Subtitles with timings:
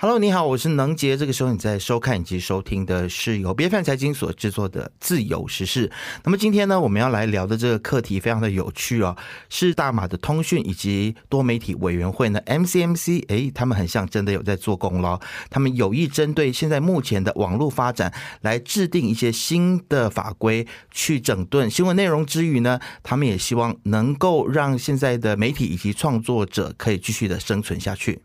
[0.00, 1.16] Hello，你好，我是能杰。
[1.16, 5.88] 这个时候你在收看以及收听的是由 BFM 财经所制作的《自由时事》。
[6.22, 9.16] 那么今天呢，我们要来聊的这个课题非常的有趣哦，
[9.48, 13.24] 是大马的通讯以及多媒体委员会呢 （MCMC）。
[13.26, 28.20] 哎，他们很像真的有在做工咯，他们有意针对现在目前的网络发展来制定一些新的法规，去整顿新闻内容之余呢，他们也希望能够让现在的媒体以及创作者可以继续的生存下去。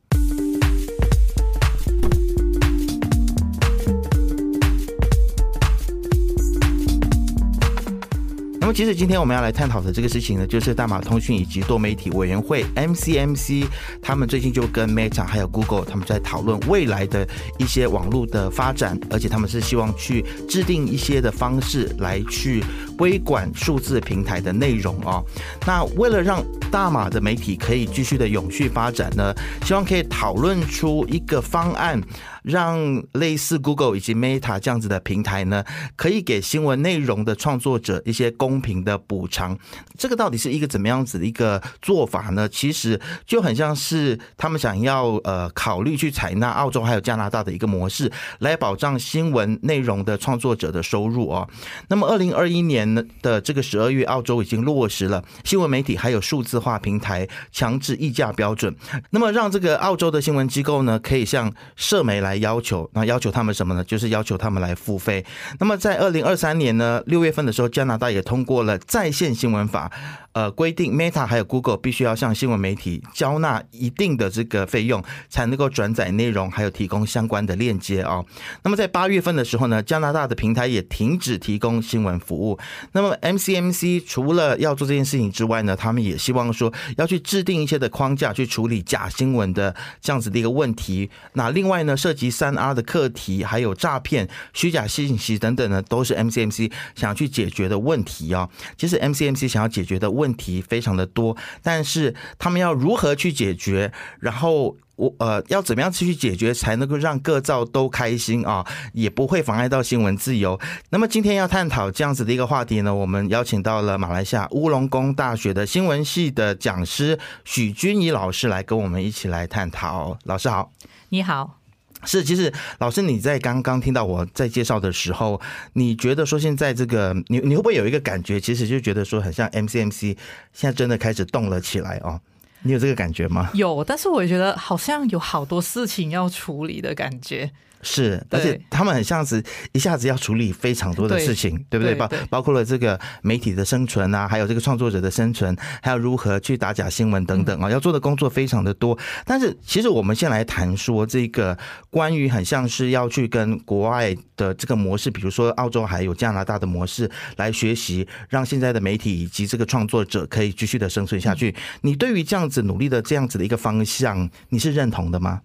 [8.64, 13.66] 那么，其实今天我们要来探讨的这个事情呢，就是大马通讯以及多媒体委员会 （MCMC）
[14.02, 17.28] 他们最近就跟 Meta 还有 Google 他们在讨论未来的
[17.58, 22.64] 一些网络的发展，而且他们是希望去制定一些的方式来去
[23.00, 25.24] 微管数字平台的内容哦。
[25.66, 32.02] 那为了让大马的媒体可以继续的永续发展呢，希望可以讨论出一个方案。
[32.44, 35.64] 让类似 Google 以及 Meta 这样子的平台呢，
[35.96, 39.58] 可以给新闻内容的创作者一些公平的补偿。
[39.98, 42.50] 这个到底是一个怎么样子的一个做法呢？
[42.50, 51.48] 其实就很像是他们想要呃考虑去采纳澳洲还有加拿大的一个模式，来保障新闻内容的创作者的收入哦。
[51.88, 58.76] 那么二零二一年的这个十二月，澳洲已经落实了新闻媒体还有数字化平台强制议价标准，
[59.10, 62.34] 那么让这个澳洲的新闻机构呢，可以向社媒来。
[62.44, 63.84] 要求，那要求他们什么呢？
[63.84, 65.24] 就是要求他们来付费。
[65.60, 69.92] 那么在二零二三年呢，六月份的时候，加拿大也通过了在线新闻法。
[70.34, 78.26] 呃，规定 Meta 还有 Google 必须要向新闻媒体交纳一定的这个费用，才能够转载内容，还有提供相关的链接啊。
[78.64, 82.58] 那么在八月份的时候呢，加拿大的平台也停止提供新闻服务。
[82.94, 91.12] 那么 MCMC 除了要做这件事情之外呢，他们也希望说要去制定一些的框架，去处理假新闻的这样子的一个问题。
[91.34, 98.50] 那另外呢，涉及三 R 的课题，还有诈骗、虚假信息等等呢，都是 MCMC 想要去解决的问题啊。
[98.76, 103.92] 其实 MCMC 想要解决的问问题非常的多，但是他们要如何去解决？
[104.22, 108.66] 然后我呃要怎么样去解决才能够让各造都开心啊？
[108.94, 110.60] 也不会妨碍到新闻自由。
[110.90, 120.18] 那么今天要探讨这样子的一个话题呢，我们邀请到了马来西亚乌龙工大学的新闻系的讲师许君怡老师来跟我们一起来探讨。
[120.26, 120.72] 老师好，
[121.10, 121.60] 你好。
[122.06, 125.40] 是，其实老师你在刚刚听到我在介绍的时候，
[125.72, 130.18] 你觉得说现在这个你你会不会有一个感觉，其实就觉得说很像 MCMC
[130.52, 132.20] 现在真的开始动了起来哦？
[132.64, 133.50] 你有这个感觉吗？
[133.54, 137.52] 有，但是我觉得好像有好多事情要处理的感觉。
[137.84, 141.94] 是，而且他们很像是一下子要处理非常多的事情，对不对？
[141.94, 148.98] 包包括了这个媒体的生存啊，还有这个创作者的生存，还有如何去打假新闻等等啊，要做的工作非常的多。
[149.26, 151.58] 但是，其实我们先来谈说这个
[151.90, 161.54] 关于很像是要去跟国外的这个模式，比如说澳洲还有加拿大的模式来学习，让现在的媒体以及这个创作者可以继续的生存下去。
[161.82, 165.42] 你对于这样子努力的这样子的一个方向，你是认同的吗？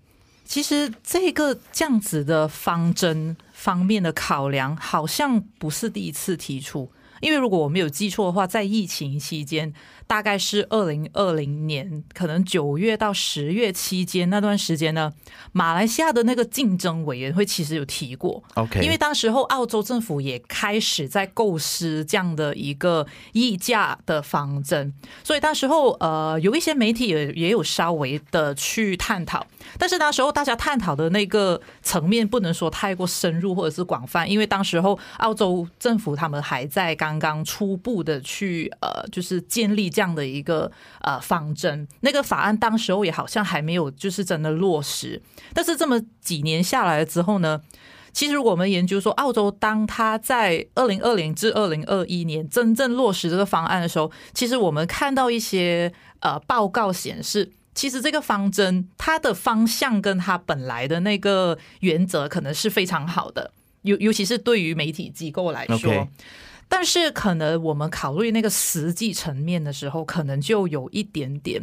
[0.49, 6.91] 其实这个这样子的方针方面的考量，好像不是第一次提出。
[7.21, 9.75] 因为如果我没有记错的话，在疫情期间。
[10.09, 15.13] 大概是二零二零年，可能九月到十月期间那段时间呢，
[15.53, 29.47] 马来西亚的那个竞争委员会其实有提过，OK，因为当时候澳洲政府也开始在构思这样的一个议价的方针，所以当时候呃有一些媒体也也有稍微的去探讨，
[29.79, 39.89] 但是那时候大家探讨的那个层面不能说太过深入或者是广泛，因为当时候澳洲政府他们还在刚刚初步的去呃就是建立。
[39.99, 40.71] 这样的一个
[41.01, 45.21] 呃方针，那个法案当时候也好像还没有就是真的落实。
[45.53, 47.61] 但是这么几年下来之后呢，
[48.13, 63.53] 其实我们研究说，澳洲当他在二零二零至二零二一年真正落实这个方案的时候，其实我们看到一些呃报告显示，其实这个方针它的方向跟它本来的那个原则可能是非常好的，
[63.83, 66.09] 尤尤其是对于媒体机构来说。
[66.71, 71.63] 但是可能我们考虑那个实际层面的时候，可能就有一点点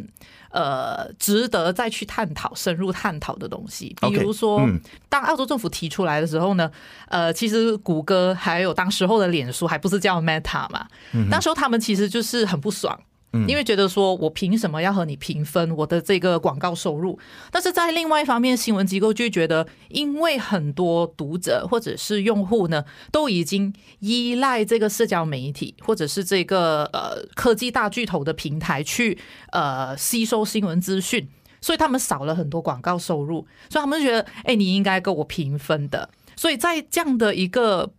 [0.50, 3.94] 呃值得再去探讨、深入探讨的东西。
[4.00, 4.66] 比如说，
[5.10, 6.68] 当澳洲政府提出来的时候呢，
[7.08, 10.88] 呃，其实谷歌还有当时候的脸书还不是叫 Meta 嘛，
[11.30, 12.98] 当时候他们其实就是很不爽。
[13.46, 17.18] 因为觉得说我凭什么要和你平分我的这个广告收入？
[17.50, 29.18] 但是在另外一方面，新闻机构就觉得，因为很多读者或者是用户呢，都已经依赖这个社交媒体或者是这个呃科技大巨头的平台去
[29.52, 31.28] 呃吸收新闻资讯，
[31.60, 36.08] 所以他们少了很多广告收入，所以他们就觉得，哎，你应该跟我平分的。
[36.36, 37.92] 所以在这样的一个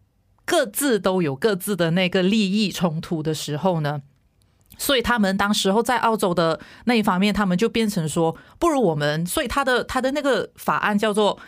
[0.45, 4.01] 各自都有各自的那个利益冲突的时候呢，
[4.77, 11.39] 所以他们当时候在澳洲的那一方面，他们就变成说，不如我们，所以他的他的那个法案叫做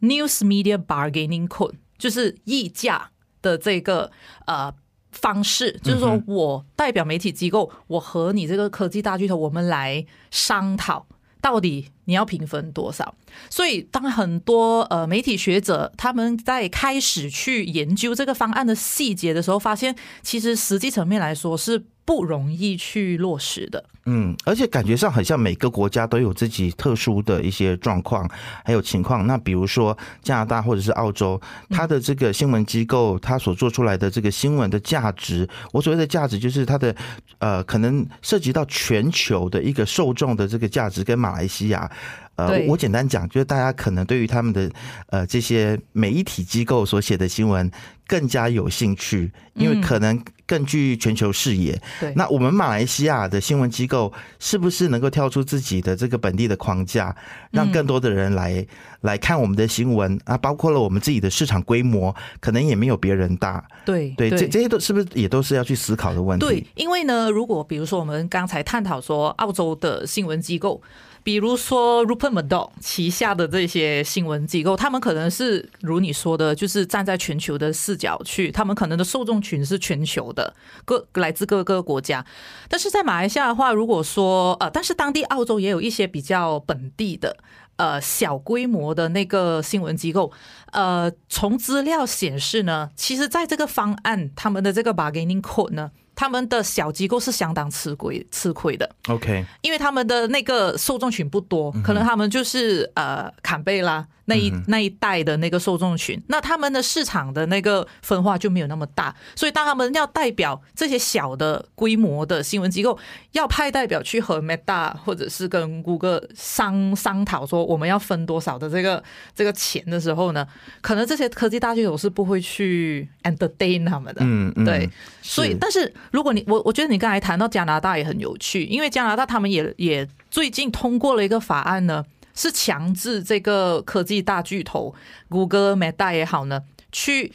[0.00, 3.10] News Media Bargaining Code，就是议价
[3.42, 4.10] 的这个
[4.46, 4.72] 呃
[5.12, 11.06] 方式，就是说我代表媒体机构，我和你这个科技大巨头，我们来商讨。
[11.42, 13.14] 到底你要平分多少？
[13.48, 23.84] 所以当很多呃媒体学者他们在开始去研究这个方案的细节的时候，发现其实实际层面来说是不容易去落实的。
[24.06, 28.28] 嗯，而且感觉上很像每个国家都有自己特殊的一些状况
[28.64, 29.26] 还有情况。
[29.26, 36.94] 那比如说加拿大或者是澳洲，它的这个新闻机构，它所做出来的这个新闻的价值，我所谓的价值就是它的
[37.38, 41.90] 呃，可能涉及到全球的一个受众的这个价值，跟马来西亚。
[42.36, 44.70] 呃，我简单讲，就是大家可能对于他们的
[45.08, 47.70] 呃这些媒体机构所写的新闻
[48.06, 51.78] 更加有兴趣，因为可能更具全球视野。
[52.00, 57.14] 对，那我们马来西亚的新闻机构是不是能够跳出自己的这个本地的框架，
[57.50, 58.64] 让更多的人来
[59.00, 60.38] 来看我们的新闻啊？
[60.38, 63.62] 包括了我们自己的市场规模，可能也没有别人大。
[63.84, 66.46] 对对，这这些都是不是也都是要去思考的问题？
[66.46, 70.80] 对，因为呢，如果比如说我们刚才探讨说澳洲的新闻机构。
[71.22, 82.24] 比如说 Rupert Murdoch 旗下的这些新闻机构，他们可能是如你说的，就是站在全球的视角去，他们可能的受众群是全球的，各来自各个国家。
[82.68, 87.36] 但是在马来西亚的话，如果说呃，但是当地澳洲也有一些比较本地的
[87.76, 90.32] 呃小规模的那个新闻机构，
[90.72, 95.90] 呃，从资料显示呢，其实在这个方案他们的这个 bargaining code 呢。
[96.20, 104.06] 他们的小机构是相当吃亏吃亏的，OK，因为他们的那个受众群不多，可能他们就是呃坎贝拉。
[104.30, 112.96] 那一那一代的那个受众群，那他们的市场的那个分化就没有那么大，所以当他们要代表这些小的规模的新闻机构，
[113.32, 119.02] 要派代表去和 Meta 或者是跟谷歌商商讨说我们要分多少的这个
[119.34, 120.46] 这个钱的时候呢，
[120.80, 124.88] 可能这些科技大巨头是不会去 entertain 他们的，嗯嗯，对，
[125.20, 132.04] 所以但是如果你我我觉得你刚才谈到加拿大也很有趣，因为加拿大他们也也最近通过了一个法案呢。
[132.40, 134.94] 是强制这个科技大巨头
[135.28, 137.30] 谷歌、Meta 也好呢，去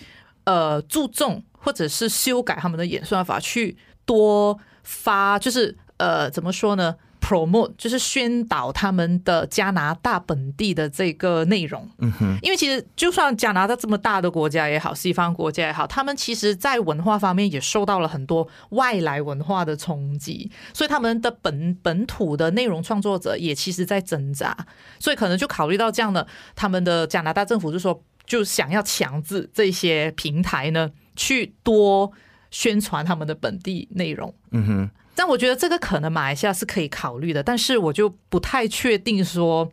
[0.46, 24.56] 呃注重或者是修改他们的演算法，去多发，就是呃怎么说呢？promote 就是宣导他们的加拿大本地的这个内容，嗯哼，因为其实就算加拿大这么大的国家也好，西方国家也好，他们其实在文化方面也受到了很多外来文化的冲击，所以他们的本本土的内容创作者也其实在挣扎，
[25.00, 32.12] 所以可能就考虑到这样的，他们的加拿大政府就说，就想要强制这些平台呢去多
[32.52, 34.90] 宣传他们的本地内容，嗯哼。
[35.16, 39.72] 但我觉得这个可能马来西亚是可以考虑的，但是我就不太确定说，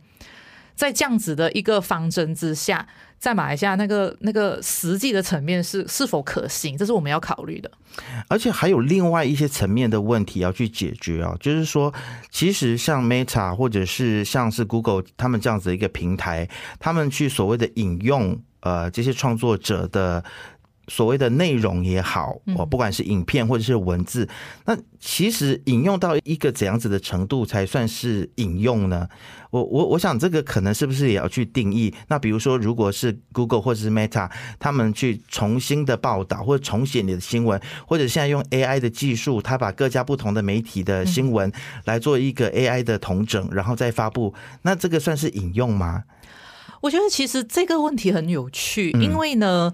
[0.73, 2.87] 在这样子的一个方针之下，
[3.19, 7.69] 在马来西亚那个那个实际的层面是是否可行，这是我们要考虑的。
[8.27, 11.93] 而且还有另外一些层面的问题要去解决啊，就是说，
[12.31, 16.49] 其实像 Meta 或者是像是 Google 他们这样子的一个平台，
[16.79, 20.23] 他们去所谓的引用呃这些创作者的。
[20.87, 24.27] 所谓的内容也好，哦，不管是影片或者是文字，
[24.65, 29.07] 那其实引用到一个怎样子的程度才算是引用呢？
[29.49, 31.93] 我我我想这个可能是不是也要去定义？
[32.07, 41.51] 那比如说，如果是 Google 或者是 Meta 他们去重新的报道或者重写你的新闻，或者现在用 AI 的技术，他把各家不同的媒体的新闻
[41.85, 46.03] 来做一个 AI 的统整，然后再发布，那这个算是引用吗？
[46.81, 49.73] 我觉得其实这个问题很有趣，因为呢。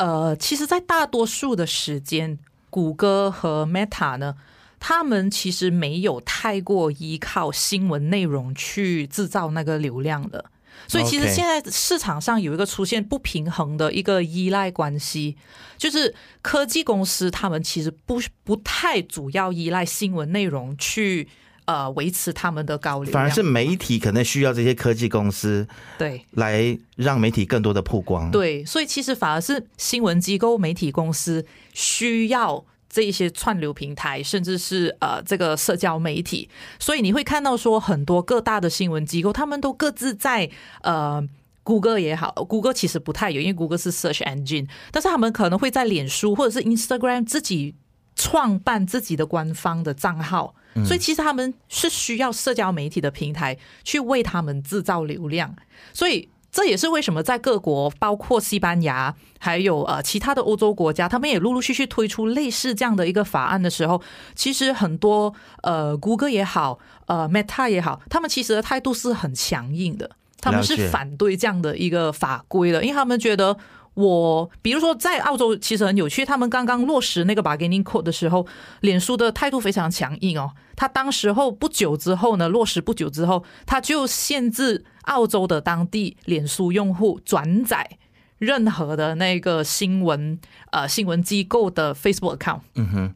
[0.00, 2.38] 呃，其实，在大多数的时间，
[2.70, 4.34] 谷歌和 Meta 呢，
[4.78, 10.46] 他们其实没有太过依靠新闻内容去制造那个流量的。
[10.88, 15.36] 所以，其实现在市场上有一个出现不平衡的一个依赖关系，
[15.76, 21.28] 就是科技公司他们其实不不太主要依赖新闻内容去。
[21.70, 25.64] 呃，维持他们的高流，反而是媒体可能需要这些科技公司
[25.96, 28.28] 对来让媒体更多的曝光。
[28.32, 36.50] 对，所以其实反而是新闻机构、媒体公司需要这一些串流平台，甚至是呃这个社交媒体。
[36.80, 40.50] 所以你会看到说，很多各大的新闻机构，他们都各自在
[40.82, 41.22] 呃
[41.62, 47.76] 谷歌也好，谷歌其实不太有，因为谷歌是 search engine，但是他们可能会在脸书或者是 Instagram 自己。
[48.16, 55.54] 创办自己的官方的账号，所以其实他们是需要社交媒体的平台去为他们制造流量，
[55.92, 56.28] 所以。
[56.52, 64.02] 这也是为什么在各国，包括西班牙，还有呃其他的欧洲国家，他们也陆陆续续推出类似这样的一个法案的时候，
[64.34, 70.10] 其实很多呃谷歌也好，呃 Meta 也好，他们其实的态度是很强硬的，
[70.40, 73.56] 他们是反对这样的一个法规的，因为他们觉得。
[73.94, 78.46] 我比如说在澳洲其实很有趣，他们刚刚落实那个 bargaining code 的时候，
[78.80, 80.52] 脸书的态度非常强硬哦。
[80.76, 87.98] 他当时候不久之后呢，落实不久之后，他就限制澳洲的当地脸书用户转载
[88.38, 90.38] 任何的那个新闻
[90.70, 92.60] 呃新闻机构的 Facebook account。
[92.76, 93.14] 嗯哼，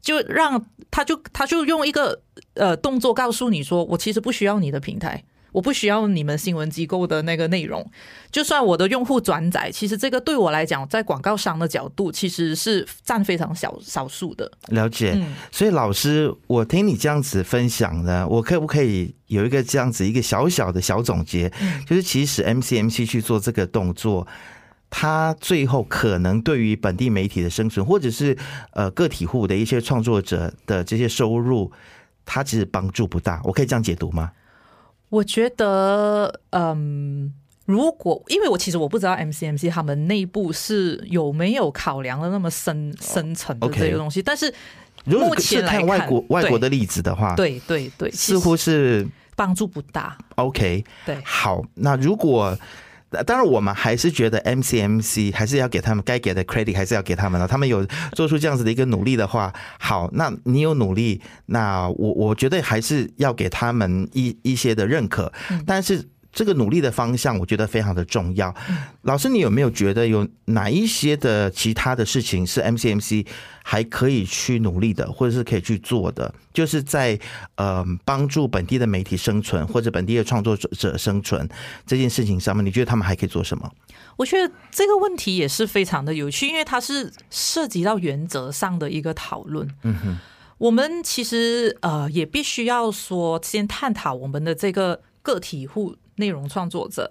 [0.00, 2.22] 就让他就他就用一个
[2.54, 5.24] 呃动作告诉你说，我其实不需要你的平台。
[5.52, 7.84] 我不需要你们新闻机构的那个内容，
[8.30, 14.50] 就算我的用户转载，其实这个对我来讲，在广告商的角度，其实是占非常小少数的。
[14.68, 15.18] 了解，
[15.50, 21.50] 所以老师，我听你这样子分享呢，我可不可以有一个这样子一个小小的小总结？
[21.86, 24.26] 就是其实 MCMC 去做这个动作，
[24.90, 28.36] 它最后可能对于本地媒体的生存，或者是
[28.72, 31.72] 呃个体户的一些创作者的这些收入，
[32.26, 33.40] 它其实帮助不大。
[33.44, 34.30] 我可以这样解读吗？
[35.08, 37.32] 我觉得，嗯，
[37.66, 44.52] 如果因为我其实我不知道 MCMC 他们内部是有没有考量的那么深深层的这个东西，但是
[45.04, 50.16] 目前来看外国外国的例子的话，对对对，似乎是帮助不大。
[50.36, 52.58] OK，对，好，那如果。
[53.26, 57.46] 当然，我们还是觉得 MCMC 还是要给他们该给的 credit，还是要给他们的。
[57.46, 65.32] 他们有做出这样子的一个努力的话，好，那你有努力，那我我觉得还是要给他们一一些的认可。
[65.66, 66.08] 但是。
[66.38, 68.54] 这个努力的方向，我觉得非常的重要。
[69.02, 73.26] 老师，你有没有觉得有哪一些的其他的事情是 MCMC
[73.64, 76.32] 还可以去努力的，或者是可以去做的？
[76.54, 77.18] 就是在
[77.56, 81.48] 呃帮助本地的媒体生存，或者本地的创作者生存
[81.84, 83.68] 这件事情上面，你觉得他们还可以做什么？
[84.16, 89.68] 我觉得这个问题也是非常的有趣，因为它是涉及到原则上的一个讨论。
[89.82, 90.16] 嗯哼，
[90.58, 95.96] 我们其实呃也必须要说，先探讨我们的这个个体户。
[96.18, 97.10] 内容创作者，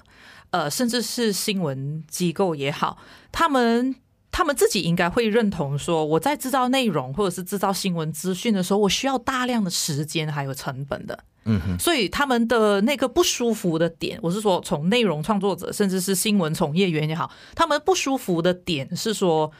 [0.52, 2.98] 呃，甚至是新闻机构也好，
[3.32, 3.96] 他们
[4.32, 11.24] 他们自己应该会认同说，我在制造内容或者是制造新闻资讯的时候，我需要大量的时间还有成本的。
[11.46, 19.52] 嗯哼，所以他们的那个不舒服的点，我是说，从内容创作者甚至是新闻从业员也好，他们不舒服的点是说，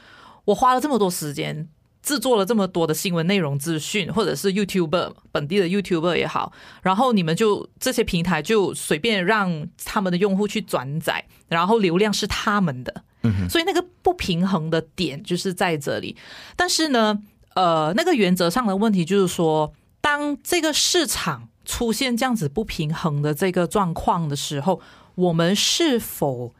[0.44, 1.68] 我花了这么多时间。
[2.02, 6.52] 制作了这么多的新闻内容资讯，或者是 YouTuber 本地的 YouTuber 也好，
[6.82, 13.02] 然后你们就这些平台就随便让他们的用户去转载，然后流量是他们的，
[13.50, 16.16] 所以那个不平衡的点就是在这里。
[16.56, 17.20] 但是呢，
[17.54, 24.80] 呃，那个原则上的问题就是说，当这个市场出现这样子不平衡的这个状况的时候，
[25.16, 26.54] 我们是否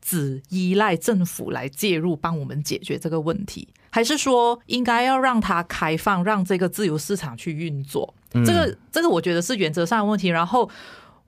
[0.00, 3.68] 只依赖政府来介入帮我们解决这个问题？
[3.96, 8.12] 还是说应该要让它开放，让这个自由市场去运作？
[8.44, 10.28] 这个这个，我觉得是原则上的问题。
[10.28, 10.68] 然后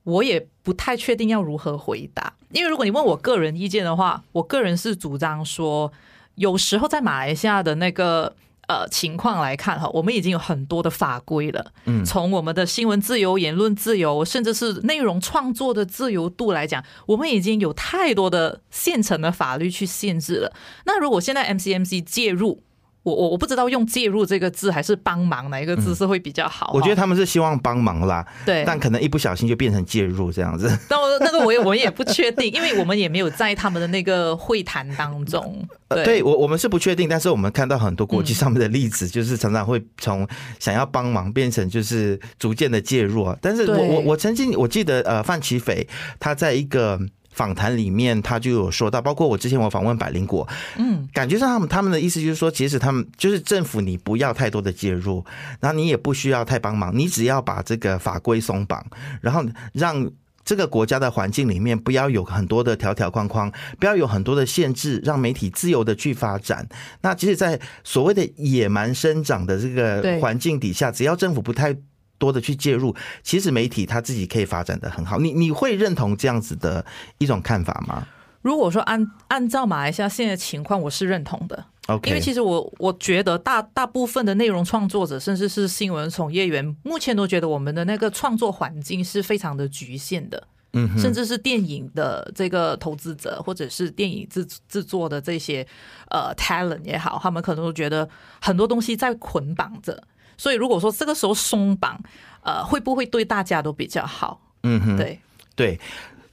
[0.02, 5.90] 我也不太确定要如何回答，因为如果你问我个人意见的话，我个人是主张说，
[6.34, 8.36] 有时候在马来西亚的那个
[8.68, 11.72] 呃情况来看哈，我们已经有很多的法规了。
[11.86, 20.52] 嗯，从我们的新闻自由、言论自由，甚至是内容创作的自由度来讲，我们已经有太多的现成的法律去限制了。
[20.86, 22.62] 那如果现在 MCMC 介入，
[23.08, 26.70] 我我我不知道用介入这个字还是帮忙哪一个字是会比较好。
[26.74, 30.70] 我觉得他们是希望帮忙啦，对，但可能一不小心就变成介入这样子。
[30.88, 35.66] 但我那个我也我也不确定，因为我们也没有在他们的那个会谈当中。
[35.88, 43.34] 对，我我们是不确定，但是我们看到很多国际上面的例子，就是常常会从想要帮忙变成就是逐渐的介入。
[43.40, 45.88] 但是我我我曾经我记得呃范奇斐
[46.20, 47.00] 他在一个。
[47.38, 55.24] 访谈里面，他就有说到，包括我之前我访问百灵果，嗯，感觉上他们他们的意思就是说，其实他们就是政府，你不要太多的介入，
[55.60, 58.84] 然后你也不需要太帮忙，你只要把这个法规松绑，
[59.20, 60.10] 然后让
[60.44, 66.68] 这个国家的环境里面不要有很多的条条框框，不要有很多的限制，让媒体自由的去发展。
[67.02, 71.76] 那即使在所谓的野蛮生长的这个环境底下，只要政府不太。
[72.18, 75.18] 多的去介入，其实媒体他自己可以发展的很好。
[75.18, 76.84] 你你会认同这样子的
[77.18, 78.06] 一种看法吗？
[78.42, 81.64] 如果说按按照马来西亚现在的情况，我是认同的。
[81.86, 90.46] OK，因为其实我我觉得大大部分的内容创作者，甚至是新闻从业员，目前都觉得我们的那个创作环境是非常的局限的。
[90.74, 95.66] 嗯甚至是电影的这个投资者，或者是电影制制作的这些
[96.10, 98.06] 呃 talent 也好，他们可能都觉得
[98.38, 100.04] 很多东西在捆绑着。
[100.38, 102.00] 所以如果说这个时候松绑，
[102.42, 104.40] 呃，会不会对大家都比较好？
[104.62, 105.20] 嗯哼，对，
[105.54, 105.78] 对。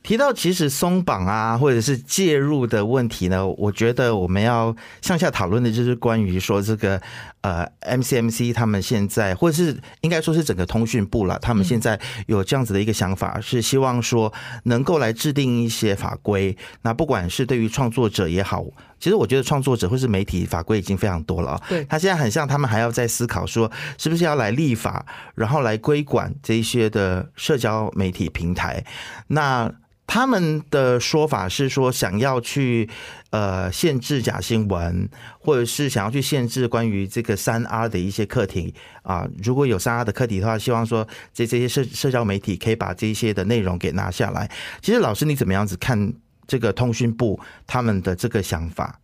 [0.01, 7.01] 提到其实松绑啊，或者是介入的问题呢，我觉得我们要向下讨论的就是关于说这个
[7.45, 14.33] 呃 MCMC 他们现在，或者是应该说是整个通讯部了，他们现在有这样子的一个想法，是希望说
[14.63, 16.57] 能够来制定一些法规。
[16.81, 18.65] 那不管是对于创作者也好，
[18.99, 21.61] 其实我觉得创作者或是媒体法规已经非常多了啊。
[21.69, 28.83] 对他现在很像他们还要在思考说，是不是要来立法，然后来规管这一些的社交媒体平台。
[29.27, 29.71] 那
[30.07, 32.89] 他们的说法是说，想要去
[33.31, 35.09] 呃限制假新闻，
[35.39, 39.27] 或者是想要去限制关于这个三 R 的一些课题啊。
[39.43, 44.49] 如果有三 R 的课题的话，希望说这这些社社交媒体可以把这些的内容给拿下来。
[44.81, 46.13] 其实老师你怎么样子看
[46.47, 48.99] 这个通讯部他们的这个想法？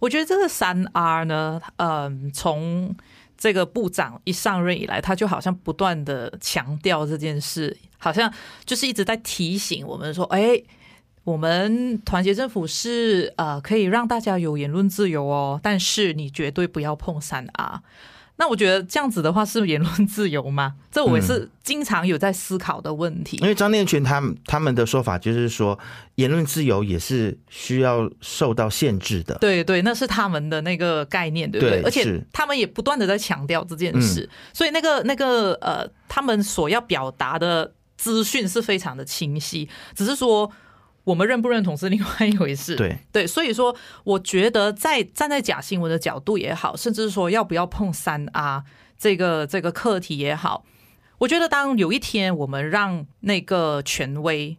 [0.00, 2.96] 我觉得这个三 R 呢，嗯，从
[3.40, 8.30] 这个部长一上任以来，他就好像不断的强调这件事，好像
[8.66, 10.62] 就是一直在提醒我们说，哎，
[11.24, 17.82] 我们团结政府是呃可以让大家有言论自由哦，但是你绝对不要碰三啊。
[18.40, 20.72] 那我觉得这样子的话是言论自由吗？
[20.90, 23.36] 这我也是经常有在思考的问题。
[23.42, 25.78] 因为张念群他们他们的说法就是说，
[26.14, 29.36] 言论自由也是需要受到限制的。
[29.38, 31.82] 对对，那是他们的那个概念，对不对？
[31.82, 40.50] 对而且他们也不断的在强调这件事，所以那个那个呃，他们所要表达的资讯是非常的清晰，只是说
[41.10, 42.76] 我们认不认同是另外一回事。
[42.76, 48.64] 对对，所以说我觉得在站在假新闻的角度也好，甚至是说要不要碰三 R
[48.96, 50.64] 这个这个课题也好，
[51.18, 54.56] 我觉得当有一天我们让那个权威。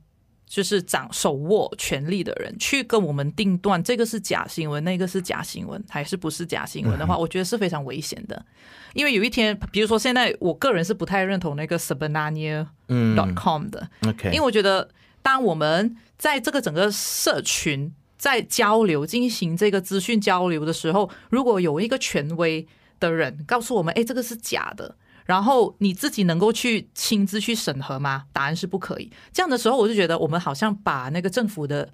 [0.51, 8.45] 就是掌手握权力的人去跟我们定断这个是假新闻，那个是假新闻，还是不是假新闻的话，我觉得是非常危险的。
[8.93, 14.89] 因为有一天，比如说现在，我个人是不太认同那个 Sabanania 嗯 dot com 的，，OK，因为我觉得，
[15.21, 22.67] 当我们在这个整个社群在交流、进行这个资讯交流的时候，如果有一个权威
[22.99, 24.95] 的人告诉我们，哎，这个是假的。
[25.25, 28.25] 然后你自己能够去亲自去审核吗？
[28.33, 29.11] 答案是不可以。
[29.31, 31.87] 这样的时候，我就觉得我们好像把那个政府的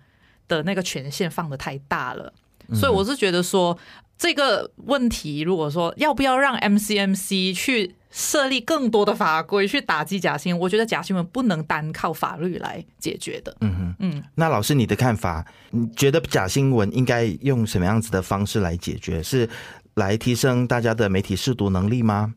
[0.48, 2.34] 的那个权限放得太大了。
[2.74, 3.78] 所以我是觉得说，
[4.18, 13.56] 这个问题如果说要不要让 MCMC 去设立更多的法规去打击假新闻，我觉得假新闻不能单靠法律来解决的。
[13.62, 19.22] 嗯哼，嗯，那老师你的看法，你觉得假新闻应该用什么样子的方式来解决？
[19.22, 19.48] 是
[19.94, 22.34] 来提升大家的媒体识读能力吗？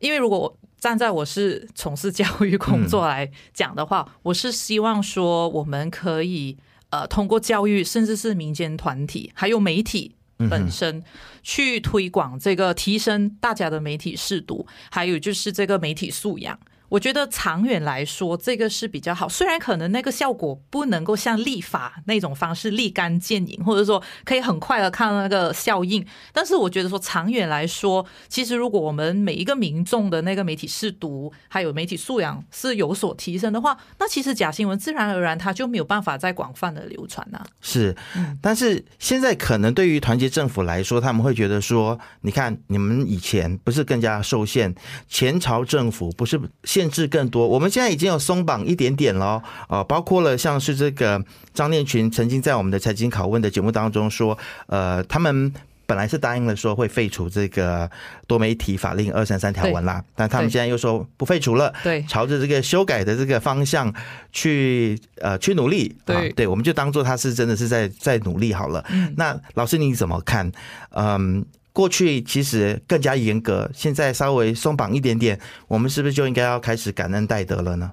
[0.00, 6.56] 因为如果我站在我是从事教育工作来讲的话，我是希望说我们可以
[6.90, 10.16] 呃通过教育，甚至是民间团体还有媒体
[10.48, 11.02] 本身
[11.42, 16.58] 去推广这个提升大家的媒体视读，还有就是这个媒体素养。
[16.92, 19.26] 我觉得长远来说，这个是比较好。
[19.26, 37.96] 虽然可能那个效果不能够像立法那种方式立竿见影，或者说可以很快的看到那个效应，但是我觉得说长远来说，其实如果我们每一个民众的那个媒体识读还有媒体素养是有所提升的话，那其实假新闻自然而然它就没有办法再广泛的流传呐、是，
[38.42, 44.74] 但是现在可能对于团结政府来说，他们会觉得说，你看你们以前不是更加受限，
[45.08, 46.38] 前朝政府不是
[46.82, 55.52] 限制更多，我们现在已经有松绑一点点了，呃，包括了像是这个张念群曾经在我们的财经拷问的节目当中说，呃，他们。
[55.84, 57.90] 本来是答应了说会废除这个
[58.26, 63.92] 多媒体法令二三三条文啦，但他们现在又说不废除了，对朝着这个修改的这个方向
[64.32, 68.82] 去呃去努力，对啊对，我们就当做他是真的是在在努力好了。
[68.88, 70.50] 嗯那老师你怎么看？
[70.90, 77.92] 嗯，过去其实更加严格，现在稍微松绑一点点，我们是不是就应该要开始感恩戴德了呢？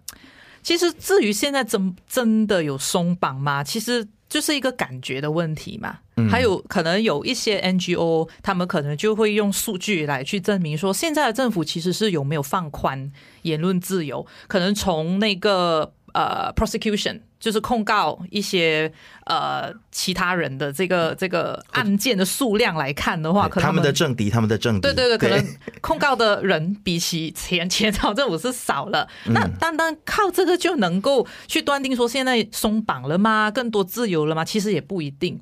[0.61, 3.63] 其实至于现在真真的有松绑吗？
[3.63, 5.99] 其实就是一个感觉的问题嘛。
[6.29, 13.09] 还有可能有一些 NGO，他们可能就会用数据来去证明说，现在的政府其实是有没有放宽
[13.43, 14.27] 言论自由。
[14.49, 18.91] 可能从那个呃 prosecution，就是控告一些
[19.25, 29.07] 呃其他人的这个这个案件的数量来看的话，可能他们的政敌，他们的政敌，对对对，可能控告的人比起前前朝政府是少了。
[29.27, 33.49] 那单单靠这个就能够去断定说现在松绑了吗？
[33.49, 34.43] 更多自由了吗？
[34.43, 35.39] 其实也不一定。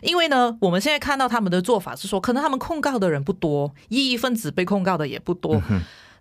[0.00, 5.60] 因为呢，我们现在看到他们的做法是说，可能他们控告的人不多，异议分子被控告的也不多，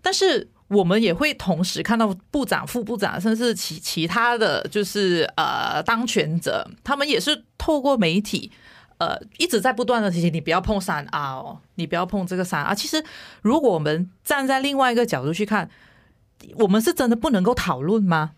[0.01, 0.49] 但是。
[0.71, 8.51] 我们也会同时看到部长、副部长，甚至其其他的就是呃当权者，他们也是透过媒体。
[8.97, 12.75] 呃，一直在不断的提醒你不要碰三 R 哦，你不要碰这个三 R。
[12.75, 13.03] 其实，
[13.41, 15.67] 如果我们站在另外一个角度去看，
[16.53, 18.34] 我们是真的不能够讨论吗？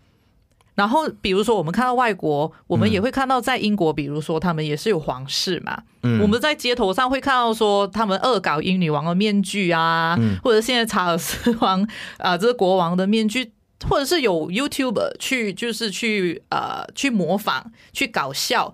[0.74, 5.82] 然后，比如说我们看到外国，我们也会看到在英国，比如说他们也是有皇室嘛。
[6.02, 11.86] 嗯，我们在街头上会看到说他们恶搞英女王的面具啊，或者现在查尔斯王
[12.18, 13.52] 啊，这个国王的面具，
[13.88, 18.72] 或者是有 YouTube 去就是去呃去模仿去搞笑，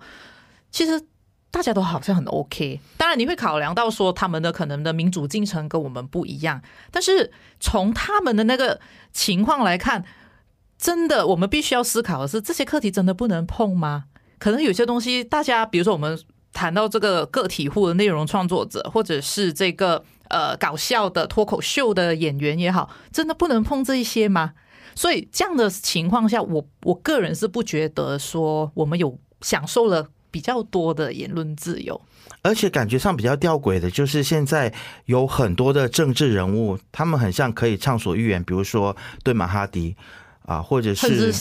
[0.71, 1.05] 其实。
[1.53, 6.61] 大家都好像很 OK，当然你会考量到说他们的可能的民主进程跟我们不一样，
[6.91, 8.79] 但是从他们的那个
[9.11, 10.05] 情况来看，
[10.81, 14.05] 真的我们必须要思考的是，这些课题真的不能碰吗？
[14.39, 16.19] 可能有些东西，大家比如说我们
[16.51, 24.53] 谈到这个个体户的内容创作者，或者是这个呃搞笑的脱口秀的演员也好，真的不能碰这一些吗？
[24.95, 30.09] 所以这样的情况下，我我个人是不觉得说我们有享受了。
[30.31, 32.01] 比较多的言论自由，
[32.41, 34.73] 而且感觉上比较吊诡的，就是现在
[35.07, 39.93] 有很多的政治人物，他们很像可以畅所欲言，比如说对马哈迪
[40.45, 41.31] 啊，或者是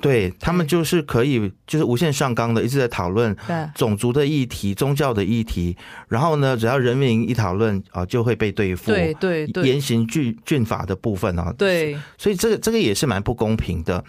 [0.00, 3.34] 对他们就是可以就是无限上纲的，一直在讨论
[3.74, 5.76] 种族的议题、宗教的议题，
[6.08, 14.04] 然后呢，只要人民一讨论啊，就会被对付，对对对，严刑峻峻法的部分啊，对，所以这个这个也是蛮不公平的。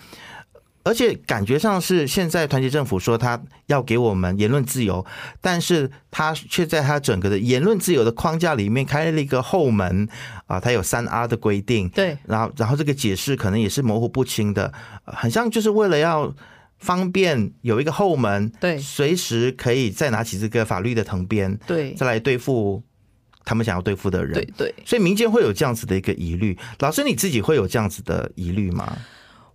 [0.84, 5.06] 而且感觉上是现在团结政府说他要给我们言论自由，
[5.42, 10.08] 但是他却在他整个的言论自由的框架里面开了一个后门
[10.48, 16.34] 啊，他有三 R 的规定，对，然后然后这个解释可能也是模糊不清的，很像就是为了要
[16.78, 22.82] 方便有一个后门，对，随时可以再拿起这个法律的藤鞭，对，再来对付
[23.44, 28.98] 他们想要对付的人，对对，所以民间会有这样子的一个疑虑，老师你自己会有这样子的疑虑吗？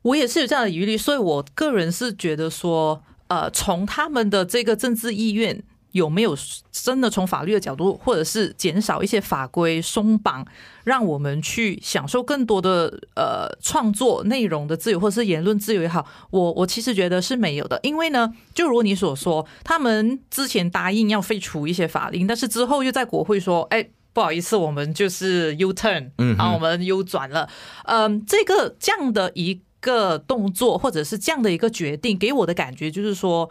[0.04, 5.62] 我也是有这样的疑虑，所以我个人是觉得说，呃，从他们的这个政治意愿
[5.92, 6.36] 有没有
[6.70, 10.46] 真的从法律的角度，或者是减少一些法规松绑，
[10.84, 17.80] 让我们去享受更多的呃创作内容的自由，或者是言论自由也好，我我其实觉得是没有的。
[17.82, 27.48] 因为呢，就如你所说，他们之前答应要废除一些法令，但是之后又在国会说，哎，不好意思，我们就是 U turn，嗯，啊，我们 U 转了，
[27.84, 29.62] 嗯，这个这样的一。
[29.84, 33.50] 个动作，或者是这样的一个决定，给我的感觉就是说，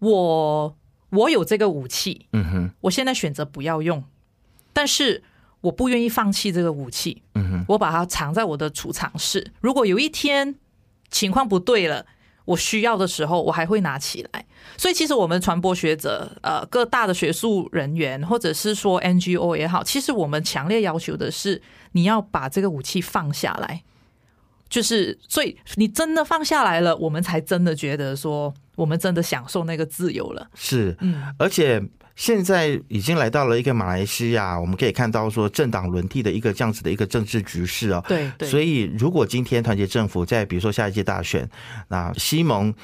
[0.00, 0.76] 我
[1.10, 4.02] 我有这个武器，嗯哼，我现在选择不要用，
[4.72, 5.22] 但是
[5.60, 9.52] 我不愿意放弃这个武器，嗯哼，我把它藏在我的储藏室。
[9.60, 10.56] 如果有一天
[11.08, 12.04] 情况不对了，
[12.44, 14.44] 我需要的时候，我还会拿起来。
[14.76, 23.82] 所以，其实我们传播学者，呃，各大的学术人员，或者是说 NGO 也好，其实我们强烈要求的是，你要把这个武器放下来。
[24.72, 30.48] 就是，所以你真的放下来了，我们才真的觉得说，我们真的享受那个自由了。
[30.54, 31.78] 是，嗯，而且
[32.16, 38.02] 现在已经来到了一个马来西亚，我们可以看到说政党轮替的一个这样子的一个政治局势哦。
[38.08, 38.48] 对对。
[38.48, 41.46] 所以，如果今天团结政府在比如说下一届大选，
[41.88, 42.74] 那西蒙。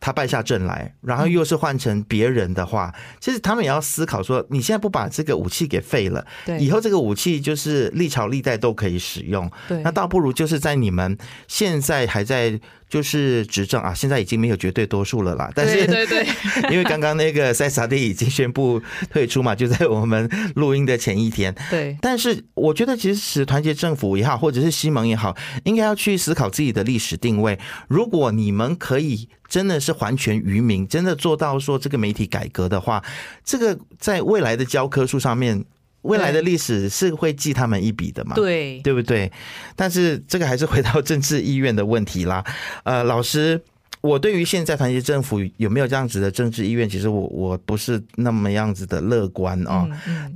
[0.00, 12.58] 他败下阵来，然后又是换成别人的话，其实他们也要思考说：你现在不把这个武器给废了，对，以后这个武器就是历朝历代都可以使用，对，那倒不如就是在你们现在还在。
[12.90, 15.48] 就是执政啊，现在已经没有绝对多数了啦。
[15.54, 16.26] 但是，对对，
[16.72, 18.82] 因为刚刚那个塞萨蒂已经宣布
[19.12, 21.54] 退出嘛，就在我们录音的前一天。
[21.70, 27.56] 对，但是我觉得其实团结政府也好，或者是西蒙也好，应该要去思考自己的历史定位。
[27.86, 33.04] 如果你们可以真的是还权于民，真的做到说这个媒体改革的话，
[33.44, 35.62] 这个在未来的教科书上面。
[36.02, 38.34] 未来的历史是会记他们一笔的嘛？
[38.34, 39.30] 对，对不对？
[39.76, 42.42] 但是这个还是回到政治意愿的问题啦。
[42.84, 43.60] 呃，老师。
[44.00, 49.86] 我对于现在团结政府有没有这样子的政治意愿，其实我我不是那么样子的乐观啊。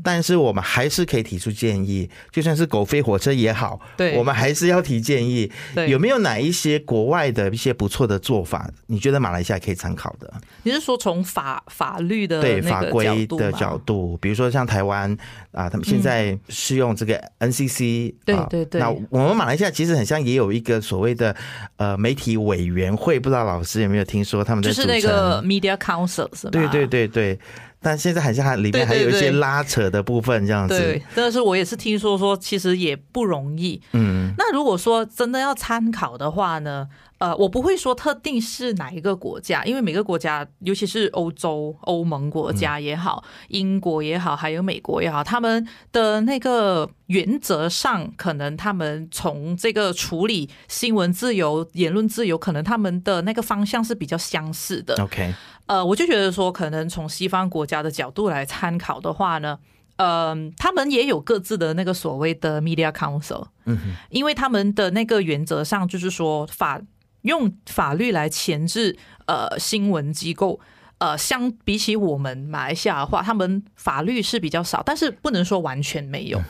[0.02, 5.50] 但是我们还是可以提出建议，就算是狗飞火车也好，对，我们还是要提建议。
[5.88, 8.70] 有没有哪一些国外的一些不错的做法？
[8.86, 10.30] 你觉得马来西亚可以参考的？
[10.64, 15.10] 你是说从法法律的对法规的角度，比如说像台湾
[15.52, 18.78] 啊，他们现在是用这个 NCC，对对对。
[18.78, 21.34] 那我们马来西亚其实很像也有一个所谓的
[21.76, 23.53] 呃媒体委员会，不知道老。
[23.54, 26.50] 老师有没有听说他们在就是那个 Media Council 是吧？
[26.50, 27.38] 对对对对，
[27.84, 30.78] 但现在好像还里面还有一些拉扯的部分，这样子。
[30.78, 33.80] 对，但是我也是听说说，其实也不容易。
[33.92, 36.88] 嗯，那如果说真的要参考的话呢？
[37.18, 55.00] 呃，我不会说特定是哪一个国家，因为每个国家，尤其是欧洲、欧盟国家也好，英国也好，还有美国也好，他们的那个原则上，可能他们从这个处理新闻自由、言论自由，可能他们的那个方向是比较相似的。
[55.00, 55.32] OK，
[55.66, 59.58] 呃，我就觉得说，可能从西方国家的角度来参考的话呢。
[59.96, 63.78] 嗯，他们也有各自的那个所谓的 media council，嗯，
[64.10, 66.80] 因为他们的那个原则上就是说法
[67.22, 70.58] 用法律来钳制呃新闻机构。
[71.04, 76.40] 呃，相比起我们马来西亚的话，他们法律是比较少，但是不能说完全没有。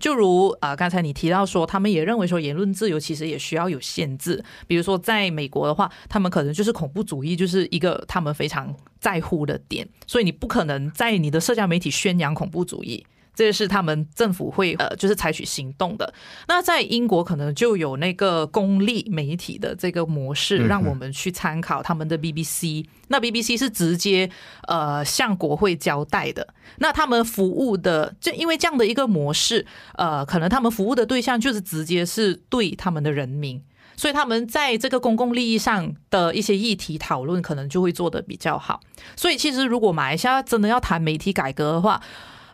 [0.00, 4.44] 就如呃，刚才你提到说，他们也认为说言论自由其实也需要有限制。
[4.66, 13.06] 比如说，在美国的话，他们可能就是恐怖主义就是一个他们非常在乎的点，所以你不可能在你的社交媒体宣扬恐怖主义。
[13.40, 16.12] 这是他们政府会呃，就是采取行动的。
[16.46, 22.84] 那在英国可能就有那个公立媒体的这个模式，让我们去参考他们的 BBC。
[23.08, 24.30] 那 BBC 是直接
[24.68, 26.46] 呃向国会交代的。
[26.80, 29.64] 那他们服务的，就因为这样的一个模式，
[29.96, 33.62] 呃，可能他们服务的对象就是直接是对他们的人民，
[33.96, 38.80] 所以他们在这个公共利益上的一些议题讨论，可能就会做得比较好。
[39.16, 42.00] 所以其实如果马来西亚真的要谈媒体改革的话，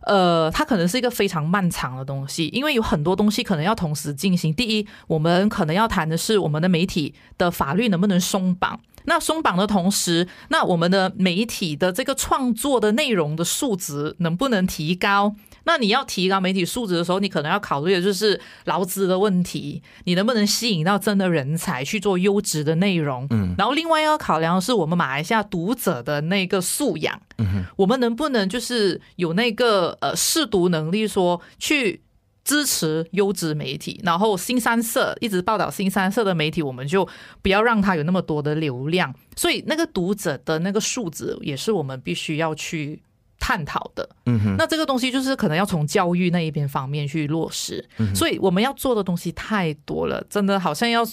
[0.07, 4.55] 呃，它可能是一个非常漫长的东西，因为有很多东西可能要同时进行。
[4.55, 8.81] 第一，我们可能要谈的是我们的媒体的法律能不能松绑。
[9.05, 15.35] 那松绑的同时，那我们的媒体的这个创作的内容的数值能不能提高？
[15.66, 23.26] 那你要提高媒体素质的时候，你可能要考虑的就是劳资的问题，你能不能吸引到真的人才去做优质的内容？
[23.31, 32.00] 嗯，然后另外要考量的是我们马来西亚读者的那个素养，嗯我们能不能就是有那个呃试读能力，说去
[32.44, 37.09] 支持优质媒体，然后新三社一直报道新三社的媒体，我们就
[37.42, 43.02] 不要让它有那么多的流量，所以那个读者的那个素质也是我们必须要去。
[43.46, 51.04] 探讨的，嗯哼，那这个东西就是可能要从教育那一边方面去落实，嗯所以我们要做的东西太多了，真的好像要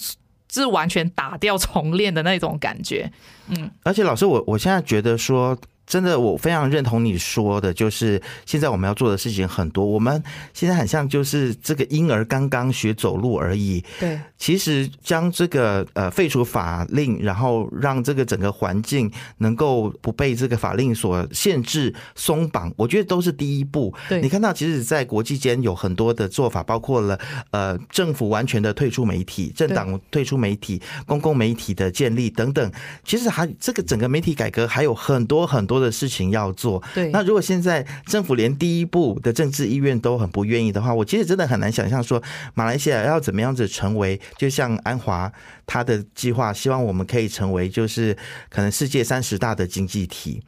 [0.50, 3.08] 是完全打掉重练的那种感觉，
[3.46, 5.56] 嗯，而且老师，我我现在觉得说。
[5.86, 9.84] 真的，我非常认同你说的，就是现在我们要做的事情很多。
[9.84, 10.22] 我们
[10.54, 13.84] 现在很像就是这个婴儿刚刚学走路而已。
[14.00, 23.94] 对，其实将这个呃废除法令，然后让这个整个环境能够不被这个法令所限制松绑，我觉得都是第一步。
[24.08, 27.20] 对，你看到其实，在国际间有很多的做法，包括了
[27.50, 32.72] 呃政府完全的退出媒体、政党退出媒体、公共媒体的建立等等。
[33.04, 35.73] 其实还这个整个媒体改革还有很多很多。
[35.74, 37.10] 多的事情要做，对。
[37.10, 42.22] 那如果现在政府连第一步的政治意愿都很不愿意的话，我其实真的很难想象说
[42.54, 45.32] 马来西亚要怎么样子成为，就像安华
[45.66, 48.16] 他的计划，希望我们可以成为就是
[48.48, 50.42] 可能世界三十大的经济体。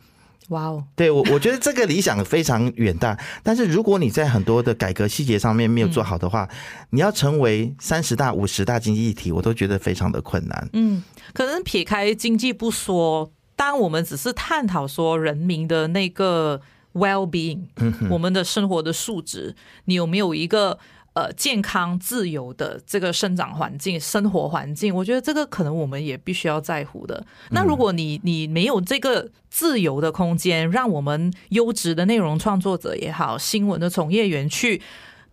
[0.50, 6.48] 哇哦，对我我觉得这个理想非常远大，但是如果你在很多的改革细节上面没有做好的话，
[6.90, 10.68] 你要成为三十大、五十大经济体，我都觉得非常的困难。
[10.72, 11.02] 嗯，
[11.34, 13.32] 可能撇开经济不说。
[13.56, 16.60] 当我们只是探讨说人民的那个
[16.92, 17.62] well being，
[18.10, 20.78] 我们的生活的素质，你有没有一个
[21.14, 24.94] 呃健康自由的这个生长环境、生活环境？
[24.94, 27.24] 我觉得这个可能我们也必须要在乎的。
[27.50, 34.82] 那如果你你没有这个自由的空间，让我们优质的内容创作者也好，新闻的从业员去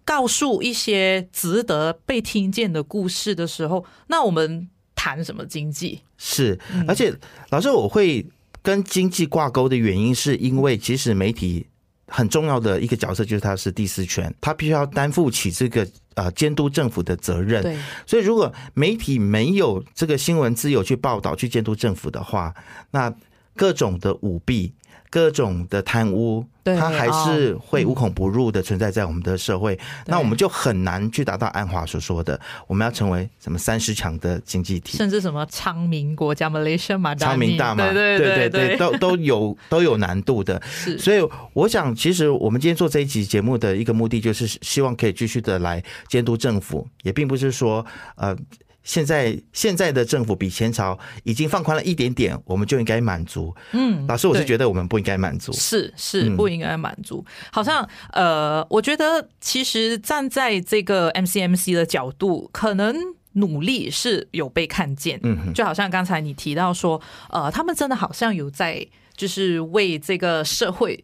[0.05, 4.69] 告诉一些值得被听见的故事的时候，那我们。
[5.03, 7.13] 谈什么经济是，而且
[7.49, 8.25] 老师，我会
[8.61, 11.67] 跟经济挂钩的原因，是因为其实媒体
[12.07, 17.61] 很重要的一个角色就是它是第四权，它必须要担负起这个呃监督政府的责任。
[17.61, 22.55] 对，所以如果媒体没有这个新闻自由去报道、去监督政府的话，
[22.91, 23.13] 那
[23.57, 24.73] 各种的舞弊。
[25.13, 40.60] 各种的贪污，它还是会无孔不入的存在在我们的社会，那我们就很难去达到安华所说的，我们要成为什么三十强的经济体，甚至什么昌明国家 Malaysia 嘛，昌明大嘛，对对对对，都都有都有难度的。
[40.65, 41.23] 是，所以
[41.54, 48.36] 我想，其实我们今天做这一集节目的一个目的，就是希望可以继续的来监督政府，也并不是说呃。
[48.83, 53.55] 现在现在的政府比前朝已经放宽了一点点，我们就应该满足。
[53.71, 57.25] 嗯，老师，我是觉得我们不应该满足，是是不应该满足。
[57.51, 62.95] 好像呃，我觉得其实站在这个 MCMC 的角度，可能
[63.33, 65.19] 努力是有被看见。
[65.23, 71.03] 嗯，就好像刚才你提到说，呃，他们真的好像有在就是为这个社会。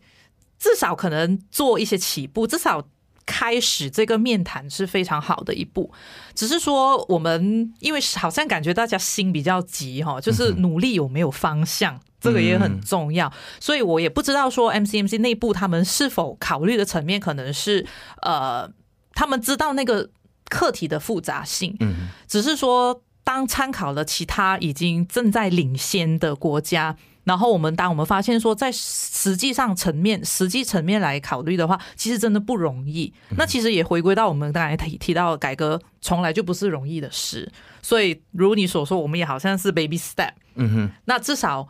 [0.61, 2.85] 至少可能做一些起步，至少
[3.29, 5.93] 开始这个面谈是非常好的一步。
[6.33, 13.31] 只是说我们因为好像感觉大家心比较急哈，就是努力有没有方向，这个也很重要。
[13.59, 17.85] 所以我也不知道说 MCMC 内部他们是否考虑的层面可能是
[18.23, 18.67] 呃，
[19.13, 20.09] 他们知道那个
[20.49, 26.97] 课题的复杂性，嗯，只是说当参考了其他已经正在领先的国家。
[27.29, 33.13] 然后我们当我们发现说，在实际上层面、实际层面来考虑的话，其实真的不容易。
[33.37, 37.47] 那其实也回归到我们刚才提提到，改革从来就不是容易的事。
[37.83, 40.31] 所以，如你所说，我们也好像是 baby step。
[40.55, 40.91] 嗯哼。
[41.05, 41.67] 那至少，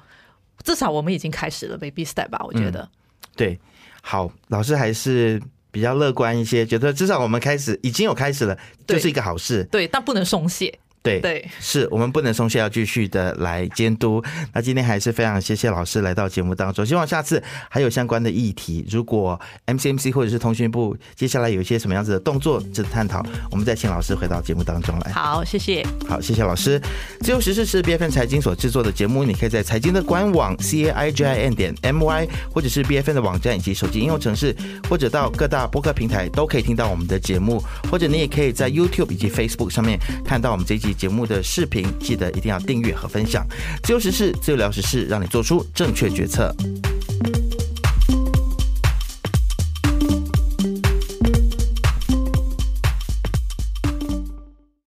[0.63, 2.41] 至少我们已经开始了 baby step 吧？
[2.45, 2.89] 我觉得。
[3.35, 3.59] 对，
[4.01, 5.41] 好，老师还是
[5.71, 9.65] 比较乐观一些，觉得至少我们开始已经有开始了，就是一个好事。
[9.69, 10.79] 对，但不能松懈。
[11.01, 14.21] 对对，是我们不能松懈，要继续的来监督。
[14.53, 25.11] 那今天还是非常谢谢老师来到节目当中，希望下次还有相关的议题，如果 MCMC 或者是通讯部接下来有一些什么样子的动作值得探讨，我们再请老师回到节目当中来。
[25.13, 25.85] 好，谢谢。
[26.07, 26.79] 好，谢谢老师。
[27.21, 34.55] 自由时事是 BFN 财经所制作的节目，你可以在财经的官网 c a i j i n 点 m y，或者是 BFN 的网站以及手机应用程式，
[34.89, 43.45] 或者到各大播客平台都可以听到我们的节目，或者你也可以在 YouTube 以及 Facebook 上面看到我们这一节目的视频，记得一定要订阅和分享。
[43.83, 46.53] 自由时事，自由聊时事，让你做出正确决策。